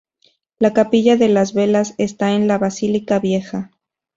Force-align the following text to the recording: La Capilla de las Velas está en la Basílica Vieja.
La 0.57 0.73
Capilla 0.73 1.15
de 1.15 1.29
las 1.29 1.53
Velas 1.53 1.93
está 1.99 2.31
en 2.31 2.47
la 2.47 2.57
Basílica 2.57 3.19
Vieja. 3.19 3.69